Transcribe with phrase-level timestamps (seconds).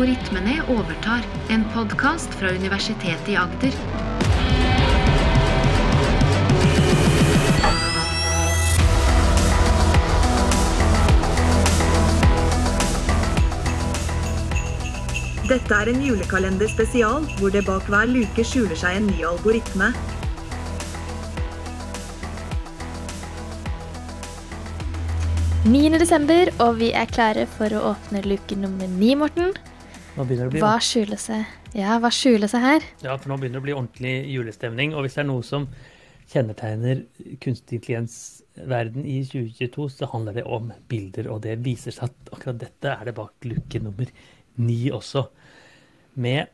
[0.00, 3.74] Algoritmene overtar, en podkast fra Universitetet i Agder.
[15.50, 19.92] Dette er en julekalender spesial, hvor det bak hver luke skjuler seg en ny algoritme.
[26.00, 29.52] desember, og vi er klare for å åpne luke nummer ni, Morten.
[30.20, 32.84] Nå begynner det å bli Hva skjuler seg Ja, hva skjuler seg her?
[33.00, 34.92] Ja, for nå begynner det å bli ordentlig julestemning.
[34.92, 35.64] Og hvis det er noe som
[36.30, 37.00] kjennetegner
[37.40, 41.30] kunstig intelligens-verden i 2022, så handler det om bilder.
[41.32, 44.12] Og det viser seg at akkurat dette er det bak luke nummer
[44.60, 45.24] ni også.
[46.20, 46.52] Med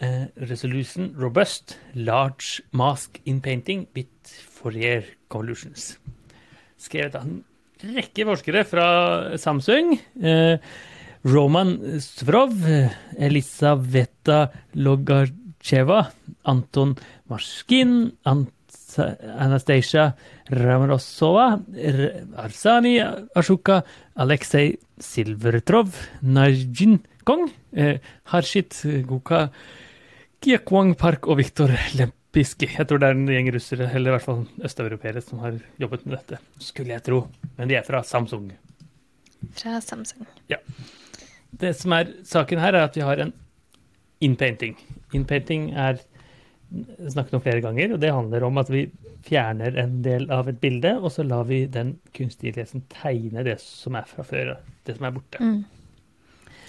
[0.00, 5.98] eh, Resolution Robust Large Mask in Painting with Fourier Convolutions.
[6.80, 7.42] Skrevet av en
[7.98, 8.86] rekke forskere fra
[9.42, 9.98] Samsung.
[10.22, 10.56] Eh,
[11.26, 12.54] Roman Svrov,
[13.18, 16.06] Elisaveta Logacheva,
[16.44, 16.94] Anton
[17.28, 18.12] Marskin,
[19.38, 20.14] Anastasia
[20.50, 21.60] Ramarosova,
[22.36, 23.00] Arsani
[23.34, 23.82] Ashuka,
[24.16, 25.90] Aleksej Silvertrov,
[26.22, 27.98] Najin Kong, eh,
[28.30, 29.50] Harshit Guka,
[30.40, 32.68] Kiekwang Park og Viktor Lempiski.
[32.70, 36.06] Jeg tror det er en gjeng russere, eller i hvert fall østeuropeere, som har jobbet
[36.06, 36.38] med dette.
[36.62, 37.24] Skulle jeg tro.
[37.58, 38.52] Men de er fra Samsung.
[39.58, 40.22] Fra Samsung.
[40.48, 40.62] Ja.
[41.50, 43.32] Det som er saken her, er at vi har en
[44.24, 44.76] inpainting.
[45.14, 46.00] Inpainting er
[47.10, 48.86] snakket om flere ganger, og det handler om at vi
[49.26, 53.58] fjerner en del av et bilde, og så lar vi den kunstige lesen tegne det
[53.62, 55.42] som er fra før, det som er borte.
[55.42, 55.60] Mm.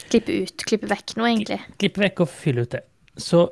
[0.07, 1.59] Klippe ut, klippe vekk noe, egentlig.
[1.81, 2.83] Klippe vekk og fylle ut det.
[3.17, 3.43] Så,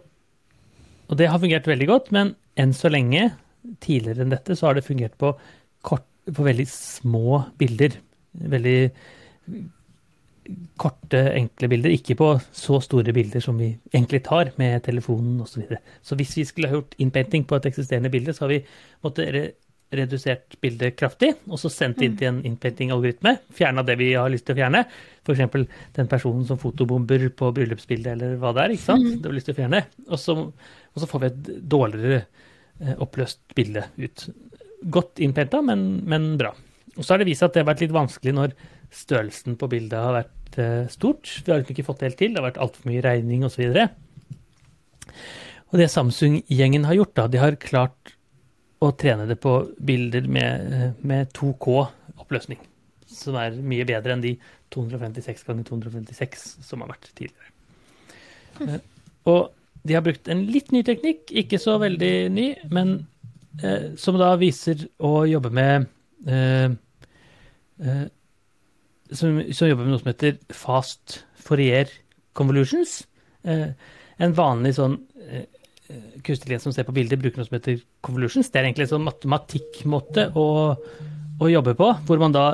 [1.10, 3.32] og det har fungert veldig godt, men enn så lenge,
[3.84, 5.34] tidligere enn dette, så har det fungert på,
[5.86, 7.98] kort, på veldig små bilder.
[8.56, 8.78] Veldig
[10.78, 15.56] korte, enkle bilder, ikke på så store bilder som vi egentlig tar med telefonen osv.
[15.56, 15.80] Så, videre.
[16.06, 18.66] så hvis vi skulle ha gjort innpainting på et eksisterende bilde, så har vi
[19.06, 19.46] måttet re
[19.96, 23.36] redusert bildet kraftig, og så sendt inn til en innpainting-algoritme.
[23.56, 24.82] Fjerna det vi har lyst til å fjerne.
[25.24, 25.68] F.eks.
[25.96, 28.74] den personen som fotobomber på bryllupsbildet, eller hva det er.
[28.76, 29.06] ikke sant?
[29.14, 29.84] Det har vi lyst til å fjerne.
[30.10, 34.26] Og så, og så får vi et dårligere eh, oppløst bilde ut.
[34.98, 36.52] Godt innpainta, men, men bra.
[36.96, 38.58] Og så har det vist seg at det har vært litt vanskelig når
[38.96, 41.30] størrelsen på bildet har vært uh, stort.
[41.46, 42.34] Vi har ikke fått det helt til.
[42.34, 43.64] Det har vært altfor mye regning osv.
[43.70, 45.12] Og,
[45.72, 48.16] og det Samsung-gjengen har gjort, da, de har klart
[48.84, 49.56] å trene det på
[49.88, 52.60] bilder med, eh, med 2K-oppløsning.
[53.08, 54.36] Som er mye bedre enn de
[54.74, 57.52] 256 ganger 256 som har vært tidligere.
[58.60, 58.80] Uh,
[59.32, 59.42] og
[59.86, 62.96] de har brukt en litt ny teknikk, ikke så veldig ny, men
[63.62, 65.86] eh, som da viser å jobbe med
[69.20, 71.92] som, som, jobber med noe som heter fast Fourier
[72.38, 73.04] convolutions.
[73.46, 73.70] Eh,
[74.18, 74.98] en vanlig sånn
[75.30, 75.46] eh,
[76.26, 78.50] kunstig som ser på bilder, bruker noe som heter convolutions.
[78.50, 82.46] Det er egentlig en sånn matematikkmåte å, å, jobbe på, hvor man da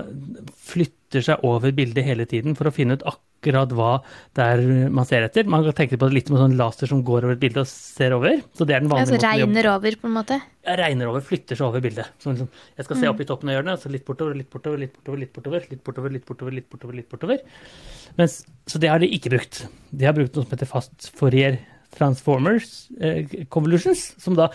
[0.71, 3.91] flytter seg over bildet hele tiden for å finne ut akkurat hva
[4.37, 5.47] det er man ser etter.
[5.49, 7.63] Man kan tenke på det litt som en sånn laser som går over et bilde
[7.63, 8.41] og ser over.
[8.53, 10.39] Så det er den vanlige ja, så regner over, på en måte?
[10.67, 12.11] Ja, regner over, flytter seg over bildet.
[12.21, 14.83] Så liksom, jeg skal se opp i toppen av hjørnet, så litt bortover, litt bortover,
[14.83, 17.41] litt bortover, litt bortover, litt bortover, litt bortover, litt bortover, litt bortover.
[18.19, 19.63] Mens, så det har de ikke brukt.
[19.89, 21.57] De har brukt noe som heter fast Fourier
[21.97, 24.51] Transformers eh, Convolutions, som da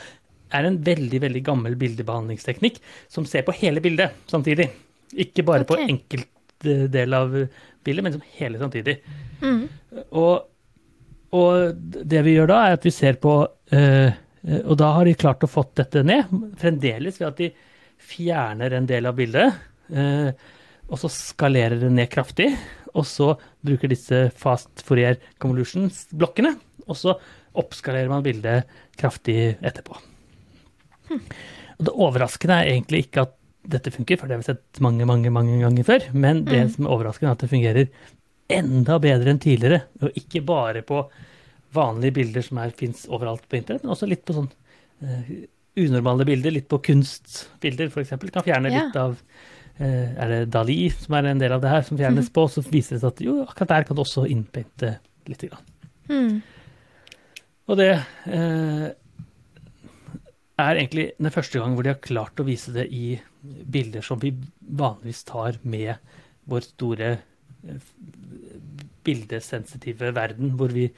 [0.54, 2.78] er en veldig, veldig gammel bildebehandlingsteknikk
[3.12, 4.70] som ser på hele bildet samtidig.
[5.26, 5.74] Ikke bare okay.
[5.74, 6.32] på enkelt
[6.92, 7.34] del av
[7.86, 8.98] bildet, men som hele samtidig.
[9.40, 9.62] Mm.
[10.10, 10.46] Og,
[11.36, 14.10] og, det vi gjør da, er at vi ser på uh,
[14.66, 16.30] Og da har de klart å fått dette ned,
[16.60, 17.50] fremdeles ved at de
[18.06, 19.64] fjerner en del av bildet.
[19.90, 20.30] Uh,
[20.86, 22.52] og så skalerer det ned kraftig.
[22.96, 23.32] Og så
[23.66, 26.54] bruker disse fast Fourier convolutions-blokkene.
[26.86, 27.16] Og så
[27.56, 29.98] oppskalerer man bildet kraftig etterpå.
[31.10, 31.22] Hm.
[31.76, 33.35] Og det overraskende er egentlig ikke at
[33.72, 36.06] dette funker, for det har vi sett mange mange, mange ganger før.
[36.14, 36.74] Men det mm.
[36.74, 37.88] som er overraskende, er at det fungerer
[38.56, 39.82] enda bedre enn tidligere.
[40.02, 41.02] Og ikke bare på
[41.76, 45.30] vanlige bilder som fins overalt på internett, men også litt på sånn uh,
[45.76, 46.54] unormale bilder.
[46.54, 48.14] Litt på kunstbilder, f.eks.
[48.32, 48.86] Kan fjerne ja.
[48.86, 52.30] litt av uh, Er det Dali som er en del av det her, som fjernes
[52.30, 52.34] mm.
[52.38, 52.46] på?
[52.52, 55.42] Så viser det seg at jo, akkurat der kan du også innpainte litt.
[55.42, 55.66] Grann.
[56.06, 56.38] Mm.
[57.66, 58.86] Og det uh,
[60.56, 63.16] er egentlig den første gang hvor de har klart å vise det i
[63.64, 65.94] bilder som vi vanligvis tar med
[66.50, 67.88] vår store eh,
[69.06, 70.90] bildesensitive verden, hvor vi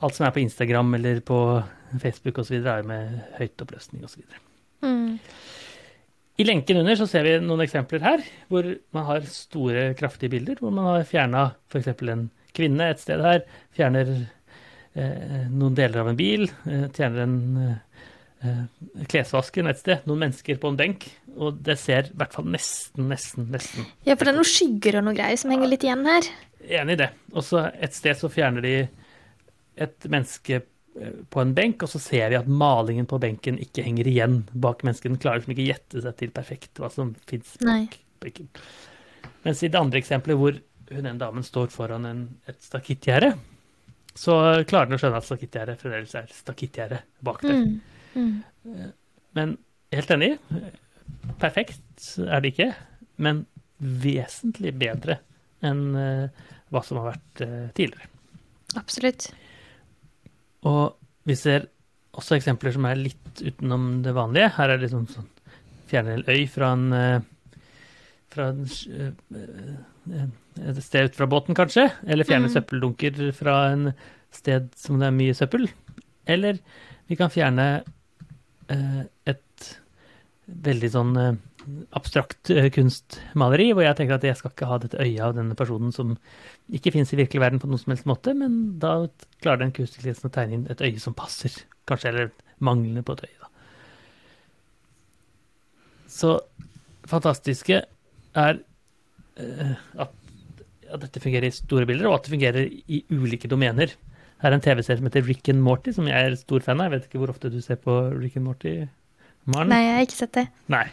[0.00, 1.38] Alt som er på Instagram eller på
[2.00, 4.22] Facebook osv., er med høyt oppløsning osv.
[4.80, 5.18] Mm.
[6.40, 8.64] I lenken under så ser vi noen eksempler her, hvor
[8.96, 11.90] man har store, kraftige bilder, hvor man har fjerna f.eks.
[12.08, 13.44] en kvinne et sted her,
[13.76, 14.08] fjerner
[14.96, 18.06] eh, noen deler av en bil, eh, fjerner en eh,
[19.10, 21.04] klesvasken et sted, noen mennesker på en benk,
[21.36, 25.00] og det ser i hvert fall nesten, nesten, nesten Ja, for det er noen skygger
[25.00, 26.28] og noe greier som henger litt igjen her.
[26.80, 27.10] Enig i det.
[27.34, 28.74] Og så et sted så fjerner de
[29.80, 33.84] et menneske eh, på en benk, og så ser vi at malingen på benken ikke
[33.84, 35.12] henger igjen bak mennesket.
[35.12, 38.50] Den klarer liksom ikke gjette seg til perfekt hva som fins bak benken.
[39.44, 40.56] Mens i det andre eksempelet, hvor
[40.90, 43.34] hun ene damen står foran en, et stakittgjerde,
[44.16, 44.34] så
[44.68, 47.60] klarer den å skjønne at stakittgjerdet fremdeles er stakittgjerde bak der.
[47.60, 47.99] Mm.
[48.14, 48.92] Mm.
[49.38, 49.56] Men
[49.94, 50.30] helt enig,
[51.40, 52.70] perfekt er det ikke,
[53.20, 53.44] men
[53.80, 55.18] vesentlig bedre
[55.64, 58.08] enn eh, hva som har vært eh, tidligere.
[58.78, 59.30] Absolutt.
[60.68, 60.96] Og
[61.26, 61.66] vi ser
[62.16, 64.50] også eksempler som er litt utenom det vanlige.
[64.56, 65.28] Her er det liksom sånn
[65.90, 67.20] fjerne en øy fra en eh,
[68.30, 68.50] fra
[70.60, 71.88] et sted ut fra båten, kanskje.
[72.06, 72.54] Eller fjerne Mm.
[72.54, 73.92] søppeldunker fra en
[74.30, 75.68] sted som det er mye søppel.
[76.26, 76.58] Eller
[77.08, 77.82] vi kan fjerne
[78.70, 79.70] et
[80.50, 81.34] veldig sånn eh,
[81.96, 85.56] abstrakt eh, kunstmaleri, hvor jeg tenker at jeg skal ikke ha dette øyet av denne
[85.58, 86.16] personen som
[86.72, 88.94] ikke finnes i virkelig verden på noen som helst måte, men da
[89.42, 91.54] klarer den kunstnerkretsen å tegne inn et øye som passer,
[91.90, 92.32] kanskje, eller
[92.64, 93.48] manglende på et øye, da.
[96.10, 96.34] Så
[97.10, 97.84] fantastiske
[98.40, 98.62] er
[99.40, 100.14] eh, at,
[100.90, 103.94] at dette fungerer i store bilder, og at det fungerer i ulike domener.
[104.40, 106.88] Her er en TV-serie som heter Rick and Morty, som jeg er stor fan av.
[106.88, 108.76] Jeg vet ikke hvor ofte du ser på Rick and Morty,
[109.50, 109.72] Maren?
[109.72, 110.46] Nei, jeg har ikke sett det.
[110.72, 110.86] Nei.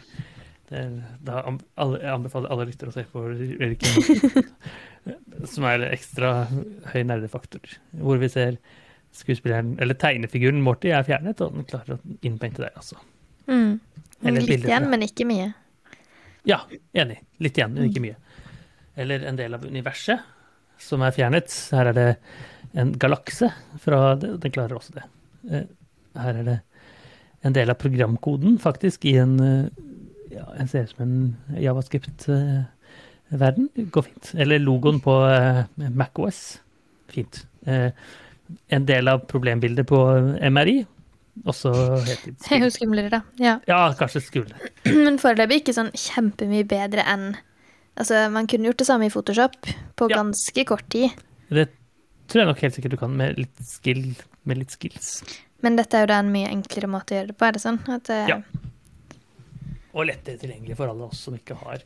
[0.67, 0.81] Det,
[1.23, 4.47] da alle, jeg anbefaler alle lyttere å se på Rick and Morty.
[5.53, 6.33] som er ekstra
[6.91, 7.77] høy nerdefaktor.
[8.01, 8.57] Hvor vi ser
[9.15, 12.99] skuespilleren, eller tegnefiguren Morty er fjernet, og den klarer å innpente deg altså.
[13.47, 13.77] Mm.
[14.27, 15.51] Litt igjen, men ikke mye.
[16.47, 16.61] Ja,
[16.97, 17.21] enig.
[17.43, 18.17] Litt igjen, men ikke mye.
[18.97, 20.35] Eller en del av universet
[20.81, 21.53] som er fjernet.
[21.73, 22.07] Her er det
[22.77, 23.49] en galakse
[23.81, 25.05] fra Den klarer også det.
[25.51, 25.65] Eh,
[26.17, 26.57] Her er det
[27.45, 29.69] en del av programkoden, faktisk, i en eh,
[30.33, 33.65] ja, Jeg ser ut som en javascript-verden.
[33.91, 34.31] Går fint.
[34.35, 36.39] Eller logoen på eh, MacOS.
[37.13, 37.43] Fint.
[37.67, 39.97] En del av problembildet på
[40.51, 40.77] MRI.
[41.45, 41.69] Også
[42.07, 43.19] helt er jo skumlere, da.
[43.41, 43.55] Ja.
[43.69, 44.59] Ja, kanskje skumlere.
[45.05, 47.35] Men foreløpig ikke sånn kjempemye bedre enn
[47.97, 49.55] Altså, man kunne gjort det samme i Photoshop
[49.97, 50.19] på Ja.
[50.19, 51.09] ganske kort tid.
[51.49, 51.63] Det
[52.27, 54.05] tror jeg nok helt sikkert du kan med litt skill,
[54.47, 55.07] med litt skills.
[55.65, 57.63] Men dette er jo da en mye enklere måte å gjøre det på, er det
[57.63, 57.79] sånn?
[57.89, 58.29] At, uh...
[58.29, 58.37] Ja.
[59.97, 61.77] Og lettere tilgjengelig for alle oss som ikke har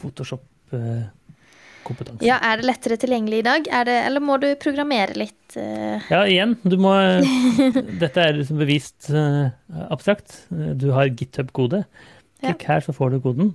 [0.00, 2.24] Photoshop-kompetanse.
[2.24, 3.60] ja, er det lettere tilgjengelig i dag?
[3.88, 5.46] Det, eller må du programmere litt?
[5.56, 5.96] Uh...
[6.12, 6.92] Ja, igjen, du må
[8.04, 9.46] Dette er liksom bevist uh,
[9.90, 10.28] abstrakt.
[10.54, 11.80] Eh, Du har GitHub-kode.
[12.40, 13.48] Klikk her, så får du koden.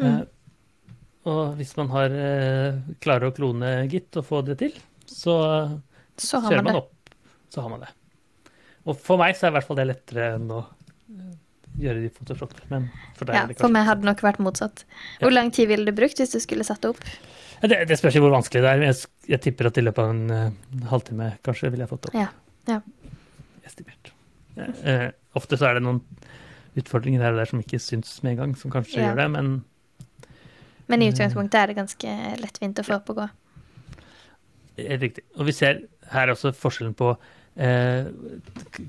[0.00, 0.06] Mm.
[0.06, 0.20] Eh,
[1.30, 4.72] og hvis man har eh, klarer å klone Git og få det til,
[5.10, 5.36] så
[6.20, 7.14] så har kjører man man opp.
[7.50, 7.90] Så har man det.
[8.88, 11.32] Og for meg så er i hvert fall det lettere enn å eh,
[11.80, 14.40] gjøre de i Men for deg Ja, er det for meg hadde det nok vært
[14.42, 14.84] motsatt.
[15.20, 17.02] Hvor lang tid ville du brukt hvis du skulle satt det opp?
[17.60, 18.84] Ja, Det, det spørs jo hvor vanskelig det er.
[18.88, 22.12] Jeg, jeg tipper at i løpet av en uh, halvtime kanskje ville jeg fått det
[22.12, 22.20] opp.
[22.20, 22.28] Ja.
[22.70, 22.80] ja.
[23.68, 24.12] Estimert.
[24.56, 26.00] Uh, ofte så er det noen
[26.80, 29.10] utfordringer her og der som ikke syns med en gang, som kanskje Ja.
[29.10, 29.52] gjør det, men
[30.90, 33.28] Men i utgangspunktet er det ganske lettvint å få opp og gå.
[34.88, 35.24] Helt riktig.
[35.38, 35.82] Og vi ser
[36.12, 37.12] her også forskjellen på
[37.60, 38.06] eh,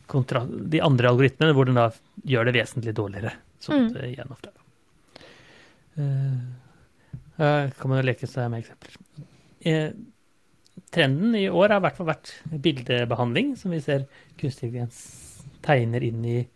[0.07, 1.89] kontra de andre algoritmene, hvor den da
[2.27, 3.33] gjør det vesentlig dårligere.
[3.61, 3.97] Sånn Mm.
[4.07, 4.49] igjen ofte.
[5.97, 6.39] Eh,
[7.37, 8.95] her kan man jo leke seg med eksempler.
[9.65, 9.91] Eh,
[10.91, 14.07] trenden i år har i hvert fall vært bildebehandling, som vi ser
[14.37, 16.47] kunstig intelligens tegner inn i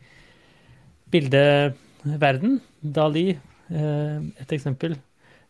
[1.12, 2.60] bildeverden.
[2.82, 3.30] Dali,
[3.70, 4.98] eh, et eksempel.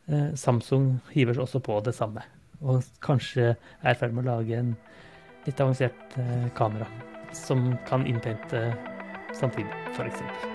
[0.08, 2.24] Eh, Samsung hiver seg også på det samme.
[2.62, 4.76] Og kanskje er i ferd med å lage en
[5.46, 6.88] litt avansert eh, kamera
[7.36, 8.70] som kan innpente
[9.36, 10.55] samtidig, f.eks.